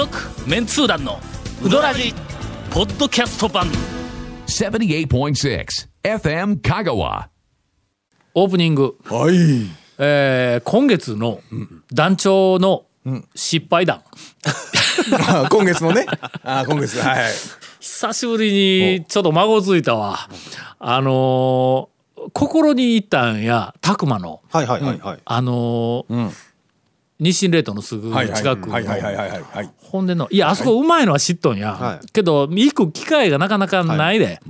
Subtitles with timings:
[0.00, 0.16] 続
[0.48, 1.20] メンツー団の
[1.62, 2.14] ウドラジ
[2.70, 3.66] ポッドキャスト版
[4.46, 5.66] 78.6
[6.02, 7.26] FM Kagawa.
[8.32, 9.66] オープニング、はい。
[9.98, 11.42] えー今月の
[11.92, 12.86] 団長の
[13.34, 14.02] 失敗談、
[15.28, 16.06] あ今月のね。
[16.44, 16.98] あ今月。
[16.98, 17.32] はい。
[17.80, 20.16] 久しぶりにちょっと孫ついたわ
[20.78, 25.20] あのー心に入ったんや拓磨のはいはいはいはい。
[25.26, 26.49] あのー
[27.20, 28.72] 日清冷凍のすぐはいはい近くの。
[28.72, 29.02] はいはい。
[29.02, 29.70] はいはいはいはい。
[29.78, 32.06] ほんでのいやあそこうまいのは知っとんや、はい。
[32.08, 34.40] けど行く機会がなかなかないで、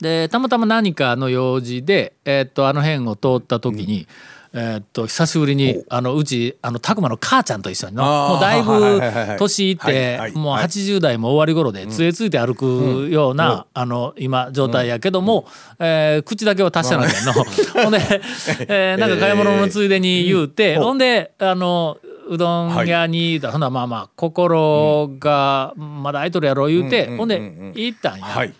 [0.00, 4.06] でたまたま何かの用事で、えーっとあの辺を通った時に、
[4.52, 9.00] えーっと久しぶりにあのうちあの拓磨の母ちゃんと一緒にのもうだいぶ
[9.38, 10.32] 年いっはいてはい。
[10.32, 10.64] もうはい。
[10.64, 15.46] 80代も終わり頃で杖ついて歩くような、あの今状態やけども、
[15.78, 17.32] えー口だけは達者なんだよの。
[17.82, 17.98] ほんで、
[18.68, 19.00] えー。
[19.00, 27.40] なんか買い物のついでに言うて、ほんであのうどん屋に、ほんならまあまあ心がまだ空いとるやろ言うて、ほんで
[27.74, 28.24] 行ったんや。
[28.24, 28.52] はい。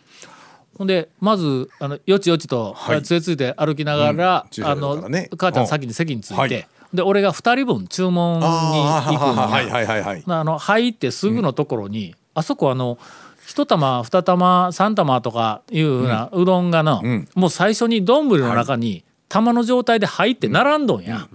[0.79, 3.03] ほんでまずあのよちよちとはい。
[3.03, 4.65] 杖ついて歩きながら、うん。
[4.65, 6.69] あの母ちゃん先に席について、はい。
[6.95, 9.21] で俺が2人分注文に行くんや。
[9.21, 10.23] はいはいはいはい。
[10.25, 12.99] あの入ってすぐのところに、あそこあの
[13.45, 17.29] 一玉二玉三玉とかいうようなうどんがな、ん。
[17.35, 21.29] もう最初に丼の中に玉の状態で入って並んどんや、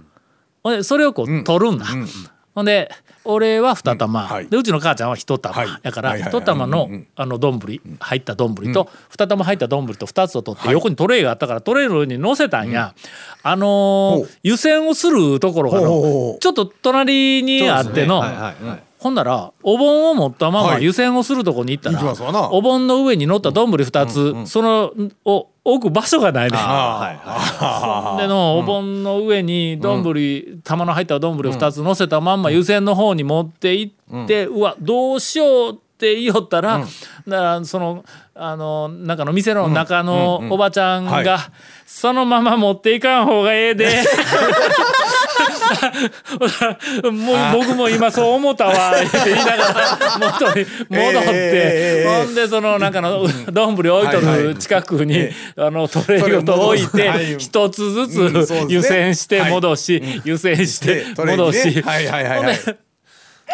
[0.62, 1.86] ほんでそれをこう取るんだ、
[2.54, 2.90] ほんで
[3.24, 4.46] 俺は二玉、うんはい。
[4.46, 5.68] でうちの母ちゃんは一玉、はい。
[5.82, 6.40] やからはいはいはい。
[6.40, 7.06] 一玉のうんうん。
[7.16, 7.60] あの丼
[8.00, 12.94] 入った丼と二玉入った丼と二つを取って横にトレイがあったからトレイの上に乗せたんや、
[13.42, 18.22] あのー湯煎をするところがのちょっと隣にあっての。
[18.98, 20.84] ほんならお盆を持ったままはい。
[20.84, 24.06] 湯煎をするとこに行ったら、お盆の上に乗った丼2
[24.46, 24.92] つ、その
[25.26, 26.58] を置く場所がないね。
[26.60, 33.90] あでのお盆の上に丼、玉の入った丼2つ乗せたまんま湯煎の方に持って行
[34.24, 36.88] って、うわどうしようって言いよったら、だか
[37.26, 38.04] らその
[38.34, 41.24] あの中の店の中のおばちゃんが、はい。
[41.86, 43.88] そのまま持っていかん方がええで。
[47.12, 54.56] もう僕も今そう思ったわって 言いながら元に戻って、えーほんでその中の丼置いとるはいはい。
[54.56, 57.36] 近くに、あのトレイごと置いてはい。
[57.38, 62.83] 一つずつ湯煎して戻し、湯煎して戻し、ほんで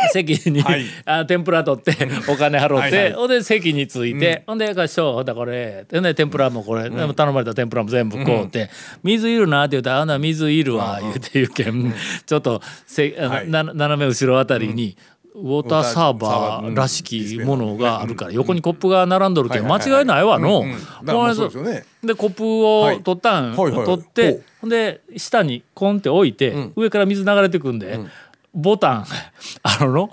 [0.12, 0.84] 席に、はい。
[1.04, 1.92] あ天ぷら取って
[2.28, 8.70] お金払ってはいで席に着いて、ほんで「師匠ほんだこれ」でね天ぷらもこれ、でも頼まれた天ぷらも全部こうって
[9.02, 11.94] 「水いるな」って言うたら「あんな水いるわ」言うて言うけん、
[12.26, 13.50] ちょっとせはい。
[13.50, 14.96] な斜め後ろあたりに、
[15.34, 20.64] ウォーターサーバーらしきものがあるから横にコップが並んどるけん間違いないわの。
[22.02, 28.00] でコップを取ったん、取ってで下にコンって置いて、上から水流れてくんで、
[28.54, 29.06] ボタン
[29.62, 30.10] あのの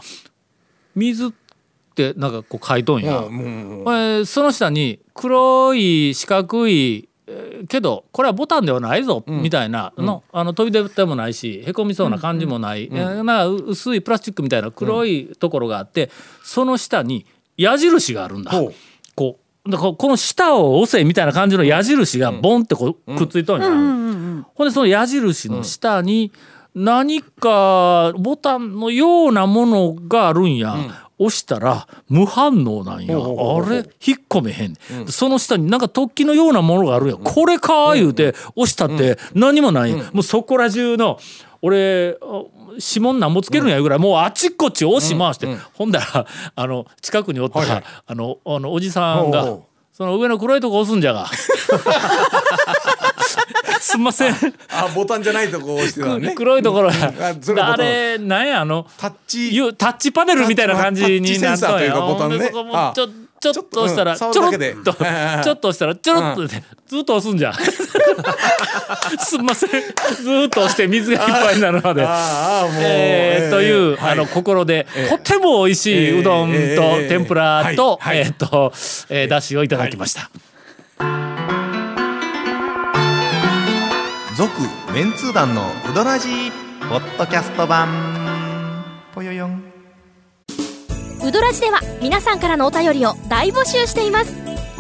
[0.96, 1.32] 水っ
[1.96, 16.10] てなんかこう書いとんや、うんその下に黒い四角いえーけどこれはボタンではないぞ、みたいなのあの飛び出てもないしへこみそうな感じもない、えーなんか薄いプラスチックみたいな黒いところがあって、
[16.44, 17.26] その下に
[17.58, 18.52] 矢印があるんだ。
[19.16, 26.32] こうでここの下を押せみたいな感じの矢印がボンってこうくっついとんや、ほんでその矢印の下に
[26.80, 30.76] 何かボタンのようなものがあるんや、
[31.18, 33.20] 押したら無反応なんや、あ
[33.68, 33.78] れ？
[34.06, 34.76] 引っ込めへん、
[35.08, 41.18] その下になんか突起のようなものがあるんや、これか言うて押したって何もない、もうそこら中の
[41.64, 42.44] 俺あ
[42.74, 47.84] 指紋なんもつけるんやぐらい、もうあっちこっち押し回して、ほんだらあの近くにおった、はいはい。
[48.06, 49.58] あのあのおじさんが
[49.92, 51.26] その上の黒いとこ押すんじゃが
[53.80, 54.34] すんません。
[54.70, 56.34] あボタンじゃないとこ押してたのね。
[56.36, 59.56] 黒いところや、あそれなんやあのタッチ。
[59.56, 61.96] いうタッチパネルみたいな感じになっとんや。
[61.96, 62.50] ボタンね。
[62.50, 63.08] ちょ
[63.40, 64.52] ちょっと押したらちょろっ
[64.84, 67.54] とちょっと押したらちょろっとでずっと押すんじゃ
[69.20, 69.70] すんません。
[69.70, 69.78] ず
[70.48, 72.02] っと押して水がいっぱいになるまで。
[73.52, 78.74] という、はいあの心で、ええとても美味しいうどんとええ天ぷらと、えっ、と、
[79.10, 80.30] えー、だしをいただきました。
[84.38, 84.52] 続
[84.94, 86.52] メンツー団のウドラジー
[86.88, 87.90] ポッドキャスト版。
[89.12, 89.64] ぽよよん。
[91.26, 94.34] ウドラジでは皆さんからのお便りを大募集しています。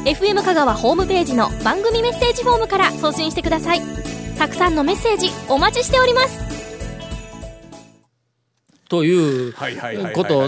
[0.05, 3.81] FM 香川ホームページの番組メッセージフォームから送信してください。
[4.37, 6.39] たくさんのメッセージお待ちしております。
[8.89, 10.47] というはいはいはいはいこと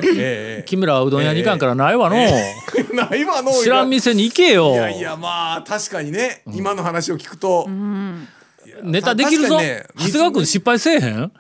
[0.68, 2.16] 木村はうどん屋に行かんからないわの、
[2.94, 3.54] ないわの。
[3.54, 4.74] 知らん店に行けよ。
[4.74, 6.44] いやいやまあ確かにね。
[6.54, 7.68] 今の話を聞くと。
[8.84, 11.32] ネタできるぞ、ね長谷川君失敗せえへん？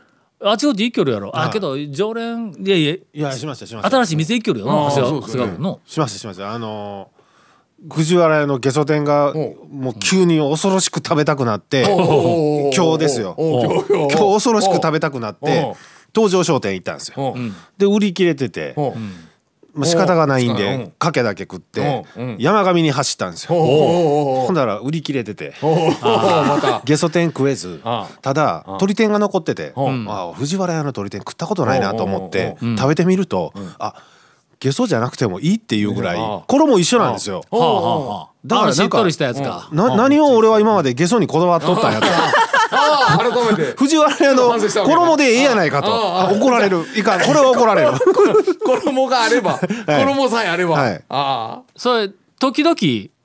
[0.41, 1.37] あちこち一挙るやろ。
[1.37, 2.93] あけど常連いやいや。
[2.93, 3.95] いやしましたしました。
[3.97, 5.79] 新しい店一挙るよ長谷川君の。
[5.85, 6.53] しましたしました。
[6.53, 7.19] あのー
[7.89, 11.85] 藤原屋のゲソ天がもう急に恐ろしく食べたくなって
[12.75, 13.35] 今日ですよ。
[13.37, 15.75] 今日今日恐ろしく食べたくなっおてう。
[16.13, 17.37] 東上商店行ったんですよ。
[17.77, 18.73] で売り切れてて。
[18.75, 18.93] おう
[19.79, 20.57] まあ仕方がないんうん。
[20.57, 22.05] でかけだけ食って
[22.37, 23.49] 山上に走ったんですよ。
[23.57, 25.53] ほんだら売り切れてて。
[26.85, 29.89] ゲソ天食えずあただ鶏天が残っててう。
[29.89, 30.05] ん。
[30.09, 32.77] あ藤原屋の鶏天食ったことないなと思ってうん。
[32.77, 33.93] 食べてみるとあ
[34.59, 36.41] ゲソじゃなくてもいいっていうぐらいうん。
[36.47, 37.43] 衣一緒なんですよ。
[38.45, 39.69] だからなんかあのしっとりしたやつか。
[39.71, 42.07] な何を俺は今までゲソにこだわっとったんやと
[43.17, 43.73] 改めて。
[43.77, 44.51] 藤原屋の
[44.85, 45.89] 衣でええやないかと。
[46.35, 46.85] 怒られる。
[46.95, 47.21] いかん。
[47.21, 47.89] これは怒られる。
[48.65, 49.59] 衣があれば。
[49.85, 50.75] 衣さえあれば。
[50.75, 51.03] はい。
[51.09, 52.09] あそれ
[52.39, 52.75] 時々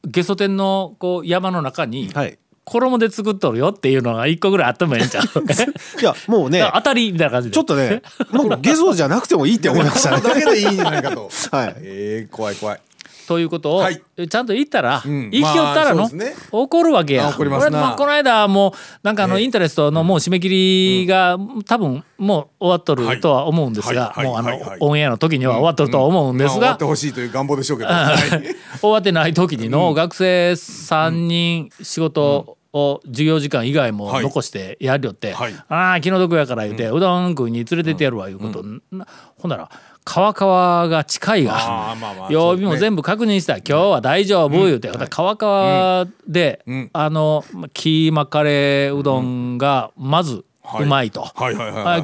[0.07, 2.39] ゲソ天のこう山の中にはい。
[2.67, 6.01] 衣で作っとるよっていうのが一個ぐらいあってもええんちゃう？
[6.01, 6.67] いやもうね。
[6.75, 7.55] 当たりみたいな感じで。
[7.55, 8.01] ちょっとね
[8.31, 10.17] もうゲソじゃなくてもいいって思いましたね。
[10.17, 11.29] あだけでいいんじゃないかと。
[11.51, 11.75] はい。
[11.83, 12.81] ええ怖い怖い
[13.27, 14.03] ということを、はい。
[14.29, 15.31] ちゃんと言ったら、ん。
[15.31, 16.35] 言いきよったらの、まあね。
[16.51, 17.29] 怒るわけや。
[17.29, 18.73] あ怒りまあこの間もう
[19.03, 24.27] なんかあのインタレストのもう締め切りが、多分もう終わっとるとは思うんですが、はい。
[24.27, 27.91] もうあの、オンエアの時には終わっとるとは思うんですがまあ終わって、ほしいという願望でしょうけど。
[27.93, 28.79] はい。
[28.81, 35.55] 終わってない時にの学生3人仕事を授業時間以外もはい残してやりよって、はい。
[35.69, 39.07] ああ気の毒やから言うて、うどん食いに連れてってやるわいうこと、な。
[39.39, 39.71] ほんなら
[40.05, 41.97] 川川が近いが
[42.29, 46.91] 曜日も全部確認した、今日は大丈夫言うて、川川で、ん。
[46.93, 50.45] あのキーマカレーうどんがまず
[50.81, 51.25] うまいと。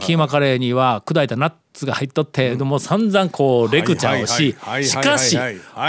[0.01, 4.57] キーマカレーには砕いたナッツが入っとって、もう散々こうレクチャーをし
[4.89, 5.39] しかし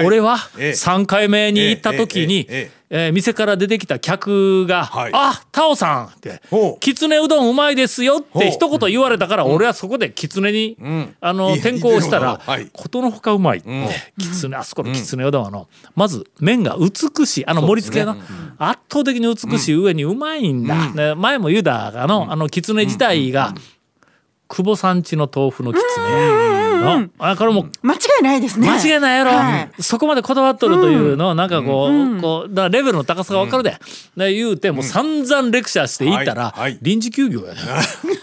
[0.04, 2.48] 俺はええ3回目に行った時に、
[2.94, 5.12] えー店から出てきた客が「はい。
[5.14, 11.16] あタオさん」ってほう「きつねうどんうまいですよ」って一言言われたから俺はそこできつねに、ん。
[11.22, 12.70] あの転校したらはい。
[12.72, 13.70] ことのほかうまいって、
[14.20, 18.18] きつねあそこのきつねうどんはあのまず麺が美しいあの盛り付けの、
[18.58, 23.54] 圧倒的に美しい上にうまいんだ、ね前も言うたがの、あのきつね自体が、
[24.52, 25.82] 久保さんちの豆腐のきつ
[26.82, 28.68] ね、あこれもう間違いないですね。
[28.68, 29.82] 間違いないやろ、はい。
[29.82, 33.78] そこまでこだわっとるというのをなんかこう,、こうだレベルの高さが分かるで、
[34.18, 36.78] で言うてもう散々レクチャーしていったら、はいはい。
[36.82, 37.60] 臨時休業やね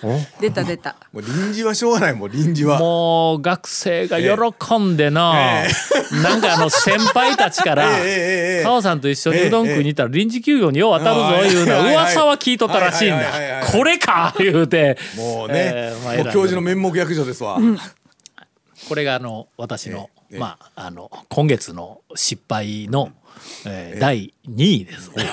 [0.40, 0.96] 出た出た。
[1.12, 2.78] もう臨時はしょうがないもう臨時は。
[2.78, 8.62] もう学生が喜んでの、なんかあの先輩たちからええええええ。
[8.64, 13.26] タオさんと一緒にうどん食いに行ったら臨時休業によう当たるぞいうの噂は聞いとったらしいんだ。
[13.72, 14.98] これか言うて。
[15.16, 17.58] もうね、えーまあ教授の面目役所ですわ、
[18.88, 23.10] これがあの私の、ええまああの今月の失敗の、
[23.66, 25.08] えー第2位です。
[25.10, 25.24] ね。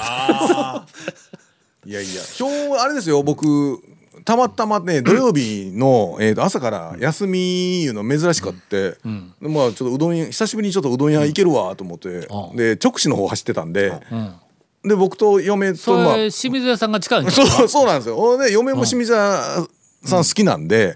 [1.85, 3.79] いやいや今日あれですよ僕
[4.23, 8.95] たまたまね 土曜日の、えー、と朝から休みいうの珍しかって、
[9.39, 12.55] まあちょっとうどん屋久しぶりにちょっとうどん屋行けるわと思って、うん。
[12.55, 14.87] で直視の方走ってたんで、ん。
[14.89, 17.45] で僕と嫁とそまあれ清水屋さんが近いんですか？
[17.45, 18.37] そうそうなんですよ。
[18.37, 19.67] で嫁も清水屋
[20.07, 20.95] さん好きなんで、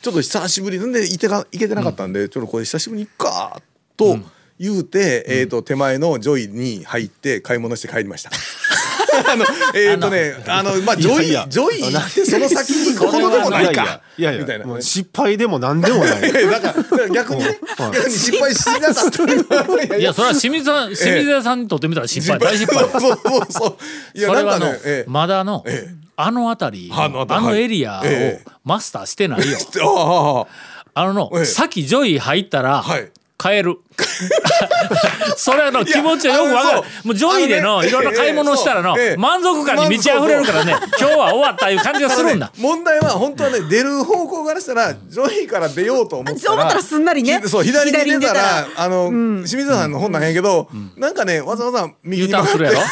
[0.00, 3.60] ちょっと久しぶりでいてか行けてなかったんで、ちょっとこれ久しぶりに行くか
[3.96, 4.18] と
[4.58, 8.30] 言うて、えっ、と手前のジョイに入って買い物して帰りました。
[9.32, 9.44] あの
[9.74, 11.46] えっ、とねあのまあジョイいやいや。
[11.48, 14.80] ジョイ行ってその先に行くほどでもないかいやいやみたいな。
[14.80, 16.32] 失敗でも何でもない。
[16.50, 22.84] だから逆にね逆に失敗しなかったいいやそれは清水さん清水屋さんにとってみたら失敗大失敗。
[23.00, 23.78] そうそうそ
[24.14, 24.18] う。
[24.18, 25.10] いやそれはのなんかね、ええ。
[25.10, 28.50] まだのええあの辺りあの辺りあのエリアをええ。
[28.64, 29.58] マスターしてないよ。
[30.46, 30.46] あ
[30.94, 31.02] あ。
[31.02, 31.44] あののええ。
[31.44, 33.10] さっきジョイ入ったらはい。
[33.36, 33.78] 買える。
[35.36, 40.74] それの気持ちはよくわかるもうジョイであのいろんな買い物したらの満足感に満ち溢れるからね。
[40.98, 42.52] 今日は終わったいう感じがするんだ。
[42.58, 48.68] 問題は本当はね出る方向からしたらジョイから出ようと思ったらそう思ったらすんなりねひそう左に出たらら。
[48.76, 52.78] あの、清水さんの方なんやけど、なんかねわざわざ右にターンするやろ？
[52.80, 52.88] そう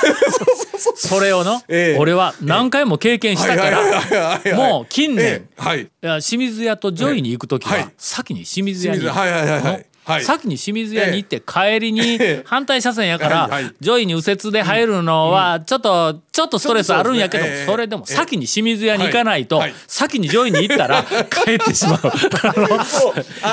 [0.56, 1.98] そうそれをの、ええ。
[1.98, 5.62] 俺は何回も経験したからもう近年、ええ。
[5.62, 5.88] はい。
[6.22, 7.88] 清水屋とジョイに行く時は、はい。
[7.96, 10.24] 先に清水屋にはいはいはいはいはい。
[10.24, 12.42] 先に清水屋に行って帰りにええ。
[12.44, 13.74] 反対車線やから、はいはい。
[13.80, 22.00] ジョイに右折で入るのはちょっと、ちょっとストレスあるんやけどそれでも先に清水屋に行かないと、先にジョイに行ったら 帰ってしまう。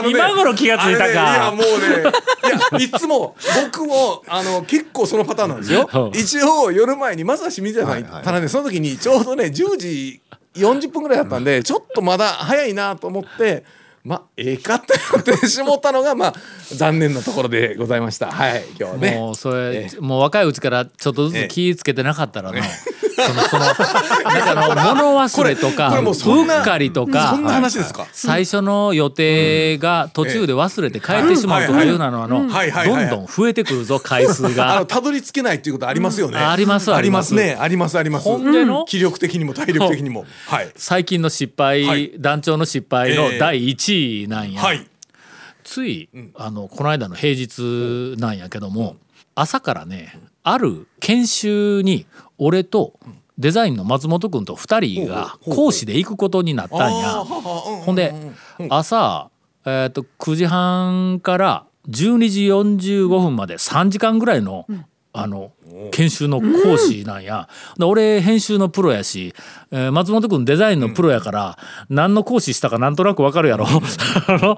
[0.09, 2.09] 今頃気がついたあれねいやかもうね
[2.79, 3.35] いやいつも
[3.71, 5.89] 僕もあの結構そのパターンなんですよ。
[5.93, 10.21] うん一応夜前にまずは清水屋さん行ったらねその時にちょうどね10時
[10.55, 13.63] 40分ぐらいだったんでちょっとまだ早いなと思って
[14.09, 16.33] まあええかってなってしもったのがまあ
[16.75, 18.31] 残念なところでございました。
[18.31, 19.15] はい今日はね。
[19.15, 23.81] もうそれ、えもう若いうちからちょっとずつ気ぃつけてなかったらな、そのそのなんか
[24.23, 28.07] あの物忘れとか うっかりとかそんな話ですか？
[28.11, 34.85] 最初の予定が途中で忘れて帰ってしまうとかいうなのはのどんどん増えてくるぞ回数あのが。
[34.87, 36.49] たどり着けないっていうことありますよね、うん。
[36.49, 37.35] ありますあります。
[37.35, 38.23] ねありますあります。
[38.25, 38.85] ほんでの？
[38.87, 40.25] 気力的にも体力的にも。
[40.47, 40.69] はい。
[40.75, 42.13] 最近の失敗、はい。
[42.17, 43.37] 団長の失敗のええ。
[43.37, 44.87] 第1位なんや、はい。
[45.63, 48.95] つい、あのこの間の平日なんやけども、
[49.35, 52.05] 朝からねある研修に
[52.37, 52.99] 俺と
[53.37, 57.09] デザインの松本君と2人が講師で行くことになったんや。
[57.23, 58.13] ほんで
[58.69, 59.29] 朝、
[59.65, 64.65] えー、と9時半から12時45分まで3時間ぐらいの,、
[65.13, 65.53] あの
[65.91, 69.33] 研修の講師なんや、で俺編集のプロやし、
[69.71, 71.57] えー松本君デザインのプロやから、
[71.89, 73.65] 何の講師したかなんとなくわかるやろ。
[74.27, 74.57] あの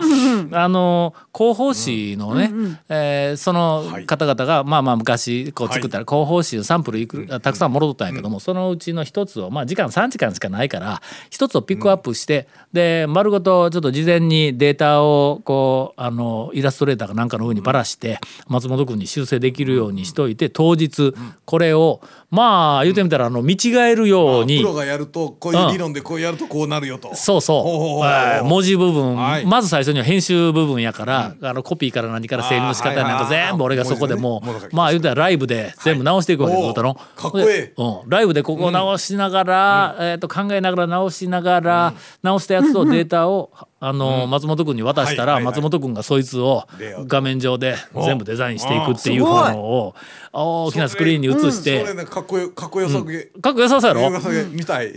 [0.51, 2.51] あの広報誌のね、
[2.89, 21.13] えーその方々がまあまあ昔こう作ったら広報誌のサンプルいくたくさんもろとったんやけども、そのうちの一つをまあ時間3時間しかないから一つをピックアップして、で丸ごとちょっと事前にデータをこうあのイラストレーターかなんかの上にばらして松本君に修正できるようにしといて当日
[21.45, 24.61] これをまあ言うてみたらあの見違えるように
[25.01, 27.63] るとこういう理論でこうやるとこうなるよと、そうそう。
[27.63, 29.45] ほう文字部分、はい。
[29.45, 34.69] まず最初には編集部分やから、あのコピーから何から整理の仕方なんか全部俺がそこでもう、ね。
[34.71, 37.45] まあ言うたらライブで全部直していくわけで、はいどうだろおかっこいい。
[37.45, 43.51] でうん、ライブでここを直しながら、えー、と考えながら直しながら、直したやつとデータを、
[43.83, 46.67] あの松本君に渡したら、松本君がそいつを
[47.07, 49.95] 画面上で全部デザインしていくっていうのを
[50.31, 51.83] 大きなスクリーンに映して。
[52.05, 54.93] かっこよかっこよさげ、かっこよさそうやろ、よさげ見たい、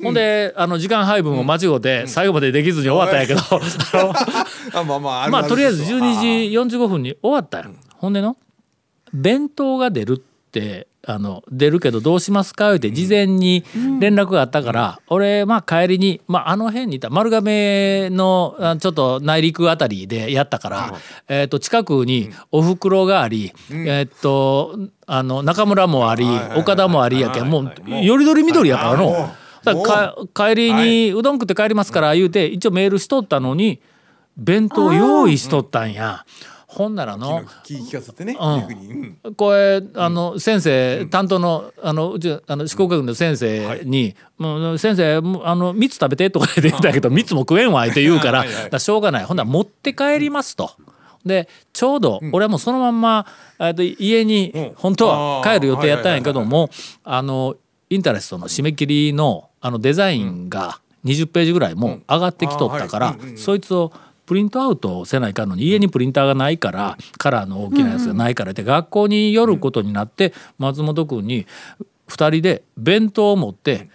[0.00, 3.40] ほんであの時間配分を間違って最後までできずに終わったんやけど、
[4.78, 6.20] あまあまあるまあとりあえずですわ12
[6.68, 8.36] 時45分に終わったよ、ほんでの
[9.12, 10.27] 弁当が出るって
[11.06, 12.74] あの出るけどどうしますか？
[12.74, 13.64] って事前に
[13.98, 20.94] 連絡があったから、俺まあ帰りに、まあ、あの辺にいた丸亀のあちょっと内陸あたりでやったから、
[21.28, 29.30] えー、と近くにおふくろがあり、えっ、とあの中村もあり、岡田もありやけんもうよりどりみどりやからの。
[29.82, 33.80] か帰りにうどん食って帰りますから言うて一応メールしとったのに
[34.36, 36.24] 弁当用意しとったんや。
[36.78, 37.42] ほんならの。
[37.64, 39.34] 聞聞かせてね、うん。
[39.34, 49.24] これあの先生担当のあのうちあの四国学院の先生に「もう先生あの蜜食べて」とか言ってたけど蜜も食えんわって言うからだしょうがない。
[49.24, 50.70] ほんなら持って帰りますと。
[51.26, 53.26] でちょうど俺はもうそのまんま
[53.58, 54.72] えっと家にうん。
[54.76, 56.70] 本当は帰る予定やったんやけどあも
[57.02, 57.56] あの
[57.90, 63.92] インタレストの締め切りのあのデザインが20ページぐらいもう上がってきとったからそいつを
[64.28, 71.46] プリントアウトせないかんのに家にプリンターがないからカラーの大きなやつがないからって学校に寄ることになって松本君に
[72.08, 73.88] 2人で弁当を持って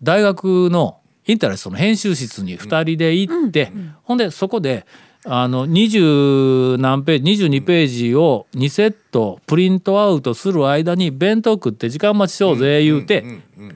[0.00, 3.72] 大学のインタレストの編集室に2人で行って
[4.04, 4.86] ほんでそこで
[5.26, 13.24] あの20何ページ22ページを2セットプリントアウトする間に弁当食って時間待ちしようぜ言うて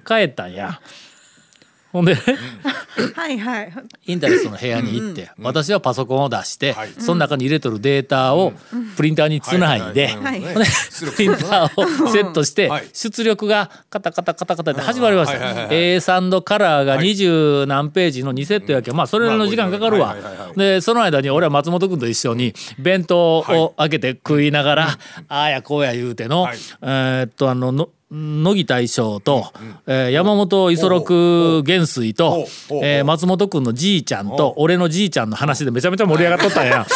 [0.07, 0.81] 帰ったんや。
[1.95, 2.17] ほんで。
[3.15, 3.73] はいはい。
[4.07, 6.89] インタレストの部屋に行って、私はパソコンを出して、はい。
[6.99, 8.53] その中に入れとるデータを
[8.97, 9.95] プリンターにつない。
[9.95, 10.11] で、
[11.15, 12.89] プリンターをセットしてはい。
[12.93, 15.67] 出力がカタカタカタカタって始まりましたはいはいはい。
[15.67, 20.17] はい A3 のカラーが二十何ページの2セットやけんまあそれの時間かかるわ。
[20.57, 24.99] でその間に俺は松本君と一緒に弁当を開けて食いながら
[25.29, 26.59] ああやこうや言うてのはい。
[26.83, 29.53] えーっとあのの乃木大将と、
[29.87, 32.47] えー山本五十六元帥と
[32.83, 36.87] えー松本君のじいちゃんと俺のじいちゃんの話でめちゃめちゃ盛り上がっとったんや。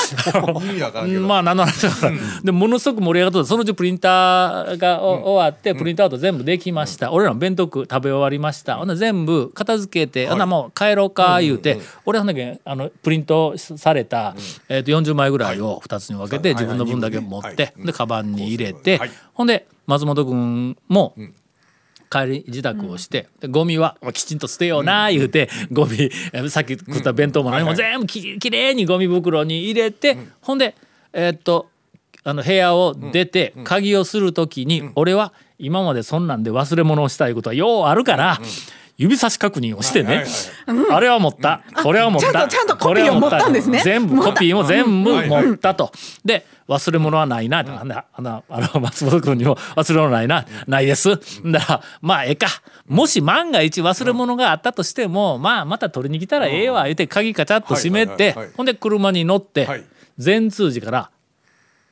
[1.26, 2.12] まあ何の話だから、
[2.42, 14.34] でものすごく盛り上がっとったそのうちプリンターが終わってプリントアウト全部できました、俺らも弁当食べ終わりましたほんな全部片付けて、ほんなもう帰ろうか言うて、俺はほんだけあのプリントされた、
[14.68, 19.00] えー、と40枚ぐらいを2つに分けて、自分の分だけ持って、はいでカバンに入れて、
[19.32, 21.14] ほんで松本君も、
[22.10, 30.74] 帰り自宅をして、でゴミはまあきちんと捨てような言うて、ゴミえーさっき食った弁当も何も全部ききれいにゴミ袋に入れて、ほんで
[31.12, 31.68] えーっと
[32.22, 38.38] あの部屋を出て鍵をする時に、俺は今までそんなんで忘れ物をしたいことはようあるから。
[38.98, 40.24] 指差し確認をしてね、
[40.90, 42.32] あれは持った、これは持った。
[42.32, 43.48] ちゃんとちゃんとコピーを持った。
[43.48, 43.80] んですね。
[43.84, 45.92] 全部コピーも全部持ったと。
[46.24, 47.60] で忘れ物はないな。
[47.60, 47.88] あん。
[47.88, 51.10] なあのあの松本君にも忘れ物ないな、ないです。
[51.44, 52.48] だからまあええか。
[52.88, 56.84] もし万が一忘れ物があったとしても、まあまた取りに来たらええわ。
[56.84, 59.84] 言うて鍵カチャッと閉めてほんで車に乗ってはい。
[60.18, 61.10] 善通寺から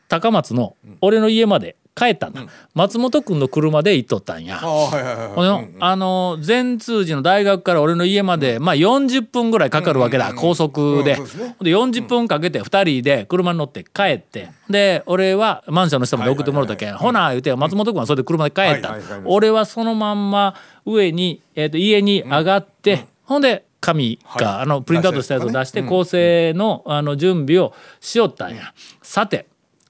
[0.09, 2.43] 高松の俺の家まで帰ったんだ、
[2.75, 4.61] 松本君の車で行っとったんや。
[4.61, 11.57] あの善通寺の大学から俺の家まで、まあ、40分ぐらいかかるわけだ、高速で,、ですね。
[11.59, 24.62] ほんで40分かけて2人で車に乗って帰ってで俺はマンションの下まで送ってもらったけん、ほな言うて松本君はそれで車で帰った、俺はそのまんま上に、えー、と家に上がって、ほんで紙か、はい。
[24.62, 28.75] あのプリントアウトしたやつを出して構成の,、あの準備をしよったんや。
[29.00, 29.47] さて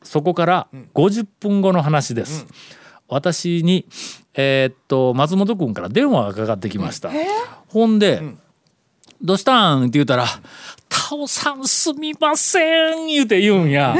[0.06, 2.46] そこから50分後の話です。
[3.08, 3.86] 私に、
[4.34, 7.10] えーっと松本君から電話がかかってきました。
[7.68, 8.22] ほんで、
[9.22, 10.26] どうしたん?」って言うたら
[10.88, 13.96] 「タオさんすみません」言うて言うんや。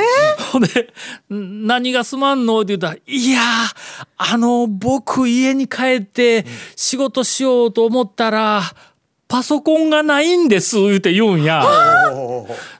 [0.53, 0.93] ほんで
[1.33, 3.41] 「ん何がすまんの?」って言ったら「いや
[4.19, 6.45] あの僕家に帰って
[6.77, 8.63] 仕事しようと思ったら
[9.29, 11.65] パソコンがないんです」言うて言うんや。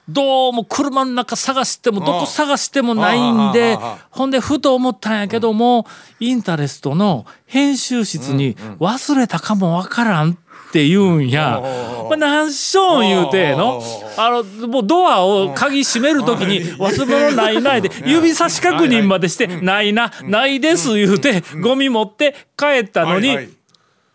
[0.09, 3.77] どうも車の中探してもどこ探してもないんで
[4.09, 5.85] ほんでふと思ったんやけども
[6.21, 11.61] インタレストの編集室に忘れたかもわからんって言うんや。
[12.09, 13.81] まあ、何しょん言うての？
[14.17, 23.37] あのもうドアを鍵閉める時に忘れ物ないないで 指差し確認までしてないなないです言うてゴミ持って帰ったのに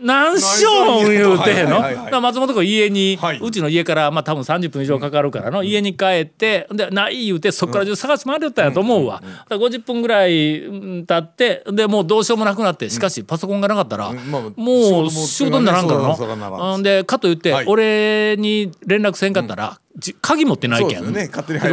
[0.03, 2.21] 何しょん言うての？
[2.21, 3.39] 松本君家に、はい。
[3.39, 9.23] うちの家からまあ多分30分以上かかるからの、家に帰ってでない言うてそこから中探し回りよったんやと思うわ。
[9.49, 14.17] だから50分ぐらいうん経ってでもうどうしようもなくなってしかしパソコンがなかったら、ん。
[14.31, 16.01] まあもう仕仕事事にならんから
[16.37, 16.75] の。
[16.75, 17.67] うんでかといって、はい。
[17.67, 21.13] 俺に連絡せんかったら、じ鍵持ってないけん。
[21.13, 21.29] ね。
[21.29, 21.31] ね。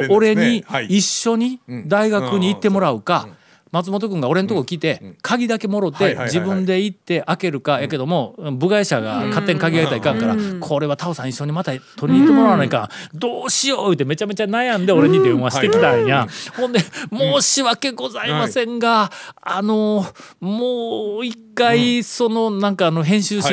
[0.09, 0.87] 俺にはい。
[0.87, 3.27] 一緒に大学に行ってもらうか。
[3.71, 13.17] 松本君が俺のとこ来て、鍵だけもろて自分で行って開けるかやけども部外者が勝手に鍵開けたらいかんからこれはタオさん一緒にまた取りに行ってもらわないかん。
[13.17, 16.27] どうしよう言ってめちゃめちゃ悩んで俺に電話してきたんや。
[16.55, 16.79] ほんで
[17.11, 19.11] 「申し訳ございませんが
[19.41, 20.05] あの
[20.39, 23.49] もう一回そのなんかあの編集室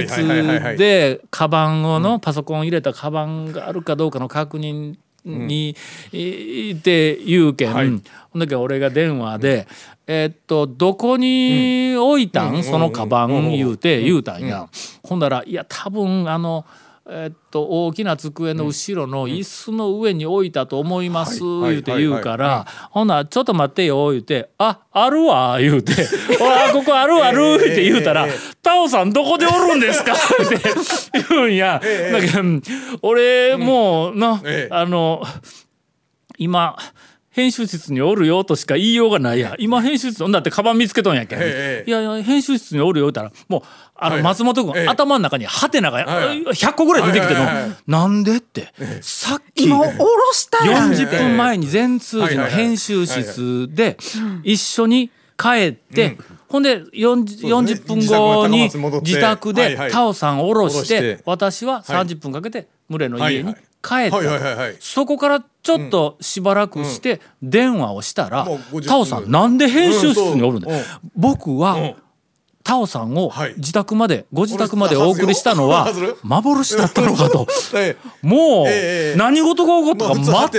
[0.76, 4.94] でカバンをのパソコン入れたカバンがあるかどうかの確認
[5.26, 5.76] に
[6.12, 7.88] いて言うけん、はい。
[7.88, 9.66] ほんだけ俺が電話で
[10.06, 14.68] 「えっとどこに置いたん、そのカバン」言うて言うたんや、
[15.02, 16.64] ほんだら「いや多分あの
[17.08, 21.70] えっと大きな机の後ろの椅子の上に置いたと思います」はい。
[21.70, 25.92] 言うて言うから「ほんならちょっと待ってよ」言うて「ああるわ」言うて
[26.38, 28.26] 「ほらここあるある」言うて言うたら
[28.62, 30.14] 「タオさんどこでおるんですか?
[30.44, 30.60] 」って
[31.28, 31.80] 言うんや。
[32.12, 32.42] だけど
[33.02, 34.74] 俺もうな、ええ。
[34.74, 35.22] あの
[36.38, 36.76] 今
[37.30, 39.54] 編集室におるよとしか言いようがないや。
[39.58, 41.84] 今編集室だってカバン見つけとんやけん、ええ。
[41.86, 43.62] いやいや編集室におるよ言うたらもう
[43.98, 44.88] あのはい松本君、ええ。
[44.88, 47.46] 頭の中にハテナがはい100個ぐらい出てきての、
[47.86, 50.90] なんでって、さっき今下ろしたやん。
[50.90, 53.96] 40分前に全通寺の編集室で
[54.42, 58.70] 一緒に帰って、ほんで 40, 40分後に
[59.02, 63.94] 自宅までタオさんを下ろして私は30分かけて群れの家に帰った。
[63.94, 64.76] はいはいはいはい。
[64.80, 70.68] そこからちょっとしばらくして電話をしたらもう50分「タオさんなんで編集室におるんだ
[71.16, 71.96] 僕はん
[72.66, 73.54] タオさんをはい。
[73.58, 75.88] 自宅までご自宅までお送りしたのは
[76.24, 77.46] 幻だったのかと。
[77.78, 79.16] えもうええ。
[79.16, 80.50] 何事が起こったか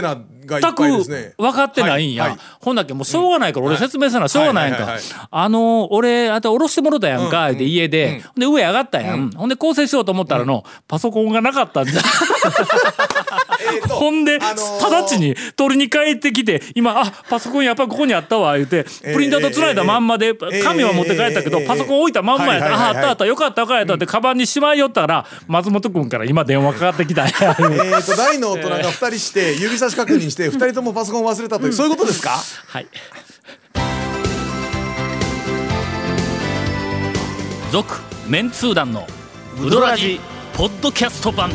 [0.47, 2.23] 全く分かってないんや。
[2.23, 2.39] はいはい。
[2.61, 4.95] ほんだっけもうしょうがないから俺説明せなしょうがないやんか。
[5.29, 8.23] あの俺あと下ろしてもろたやんかって家で。
[8.35, 9.31] で上上がったやん。
[9.31, 12.01] ほんで構成しようと思ったらのパソコンがなかったんじゃ
[13.89, 22.95] ほんで、あのー直ちに取りに帰ってきて今あパソコンやっぱりここにあったわ言うてえープリンターとつないだまんまでー紙は持って帰ったけどえーパソコン置いたまんまやったはいはいはいはい。
[22.95, 27.33] ああったあったよかったよかったってカバンにしまいよったら松本君から今電話かかってきたんや。
[27.39, 32.31] えーと大の大人が2人して指差し確認して2人ともパソコン忘れたというそういうことですか？
[32.67, 32.87] はい。
[37.71, 37.95] 続
[38.27, 39.05] メンツー団の
[39.61, 40.19] ウドラジ
[40.55, 41.51] ポッドキャスト版。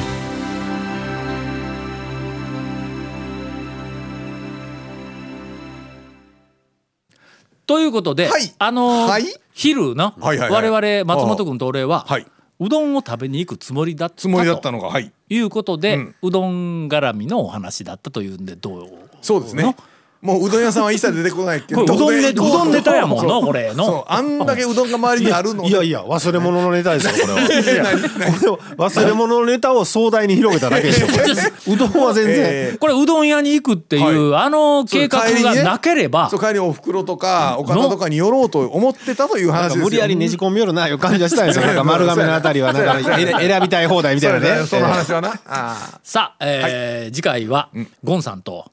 [7.67, 8.53] ということで、はい。
[8.59, 9.25] あのーはい。
[9.55, 10.71] 昼の、はいはいはい。
[10.71, 12.27] 我々松本君と俺は、はい
[12.65, 15.13] うどんを食べに行くつもりだったつもりだったとのがはい。
[15.29, 16.15] いうことで、うん。
[16.23, 18.89] うどん絡みのお話だったというんでどう
[19.21, 19.77] そうですね
[20.23, 21.85] もううどん屋さんは一切出てこないけど。
[21.85, 23.71] これうどんネうどどんネタやもんなこれ。
[23.71, 23.77] そう。
[23.77, 24.05] の。
[24.07, 28.59] あんだけうどんが周りにあるのいやいや忘れ物のネタですよ これは。
[28.89, 31.25] 忘れ物のネタを壮大に広げただけですよこれ。
[31.75, 36.31] うどんは全然、えこれうどん屋に行くっていう、あの計画がなければ。
[36.31, 39.81] そう帰りお袋とかお方とかに寄ろうと思ってたという話ですよ。
[39.81, 41.67] か無理やりねじ込みよるないう感じがしたんですよ。
[41.67, 44.67] なんか丸亀のあたりはなんか選選びたい放題みたいなね。
[44.69, 45.35] その話はな。
[45.49, 47.69] あさあ、えー次回は、
[48.05, 48.67] ゴンさんと、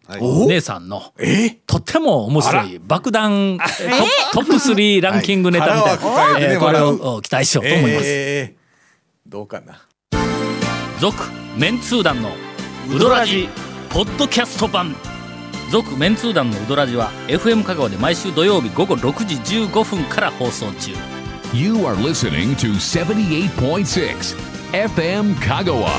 [0.47, 3.57] 姉さんの、えとっても面白い爆弾、え？
[4.33, 8.05] トップトップ3ランキングネタみたいな、はいえーこれを期待しようと思います。
[8.05, 8.59] えー
[9.29, 9.85] どうかな。
[10.99, 11.15] 続
[11.55, 12.31] メンツー団の
[12.93, 13.47] ウドラジ
[13.89, 14.95] ポッドキャスト版。
[15.71, 19.35] 続メンツー団のウドラジは FM 香川で毎週土曜日午後6時
[19.67, 20.91] 15分から放送中。
[21.53, 24.35] You are listening to 78.6
[24.71, 25.89] FM Kagawa.